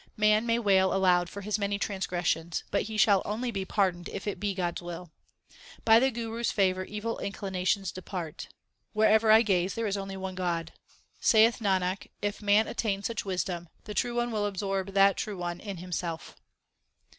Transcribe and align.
Man 0.17 0.47
may 0.47 0.57
wail 0.57 0.91
aloud 0.95 1.29
for 1.29 1.41
his 1.41 1.59
many 1.59 1.77
transgressions, 1.77 2.63
But 2.71 2.81
he 2.89 2.97
shall 2.97 3.21
only 3.23 3.51
be 3.51 3.65
pardoned 3.65 4.09
if 4.09 4.25
it 4.25 4.39
be 4.39 4.55
God 4.55 4.79
s 4.79 4.81
will. 4.81 5.11
By 5.85 5.99
the 5.99 6.09
Guru 6.09 6.39
s 6.39 6.49
favour 6.49 6.83
evil 6.85 7.19
inclinations 7.19 7.91
depart 7.91 8.47
Wherever 8.93 9.29
I 9.29 9.43
gaze 9.43 9.75
there 9.75 9.85
is 9.85 9.97
only 9.97 10.17
one 10.17 10.33
God 10.33 10.71
Saith 11.19 11.59
Nanak, 11.59 12.09
if 12.19 12.41
man 12.41 12.67
attain 12.67 13.03
such 13.03 13.25
wisdom, 13.25 13.69
The 13.83 13.93
True 13.93 14.15
One 14.15 14.31
will 14.31 14.47
absorb 14.47 14.93
that 14.95 15.17
true 15.17 15.37
one 15.37 15.59
in 15.59 15.77
Himself. 15.77 16.35